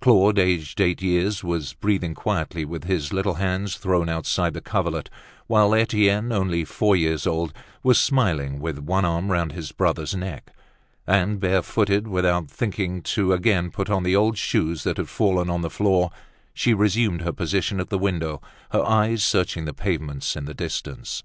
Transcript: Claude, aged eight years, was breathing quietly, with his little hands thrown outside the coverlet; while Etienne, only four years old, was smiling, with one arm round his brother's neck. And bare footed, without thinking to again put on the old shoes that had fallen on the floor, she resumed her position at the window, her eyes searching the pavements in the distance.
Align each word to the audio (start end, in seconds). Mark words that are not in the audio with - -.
Claude, 0.00 0.36
aged 0.36 0.80
eight 0.80 1.00
years, 1.00 1.44
was 1.44 1.74
breathing 1.74 2.12
quietly, 2.12 2.64
with 2.64 2.86
his 2.86 3.12
little 3.12 3.34
hands 3.34 3.76
thrown 3.76 4.08
outside 4.08 4.52
the 4.52 4.60
coverlet; 4.60 5.08
while 5.46 5.72
Etienne, 5.76 6.32
only 6.32 6.64
four 6.64 6.96
years 6.96 7.24
old, 7.24 7.52
was 7.84 7.96
smiling, 8.00 8.58
with 8.58 8.78
one 8.80 9.04
arm 9.04 9.30
round 9.30 9.52
his 9.52 9.70
brother's 9.70 10.12
neck. 10.12 10.50
And 11.06 11.38
bare 11.38 11.62
footed, 11.62 12.08
without 12.08 12.50
thinking 12.50 13.00
to 13.14 13.32
again 13.32 13.70
put 13.70 13.88
on 13.88 14.02
the 14.02 14.16
old 14.16 14.36
shoes 14.36 14.82
that 14.82 14.96
had 14.96 15.08
fallen 15.08 15.48
on 15.48 15.62
the 15.62 15.70
floor, 15.70 16.10
she 16.52 16.74
resumed 16.74 17.20
her 17.20 17.32
position 17.32 17.78
at 17.78 17.88
the 17.88 17.96
window, 17.96 18.42
her 18.72 18.84
eyes 18.84 19.22
searching 19.24 19.66
the 19.66 19.72
pavements 19.72 20.34
in 20.34 20.46
the 20.46 20.52
distance. 20.54 21.22